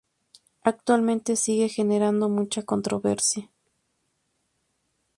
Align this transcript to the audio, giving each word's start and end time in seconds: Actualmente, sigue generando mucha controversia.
Actualmente, 0.63 1.35
sigue 1.35 1.69
generando 1.69 2.27
mucha 2.27 2.63
controversia. 2.63 3.47